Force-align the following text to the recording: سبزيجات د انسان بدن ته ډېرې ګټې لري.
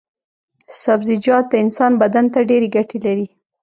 سبزيجات 0.83 1.45
د 1.49 1.53
انسان 1.63 1.91
بدن 2.01 2.25
ته 2.33 2.39
ډېرې 2.49 2.67
ګټې 2.75 2.97
لري. 3.05 3.25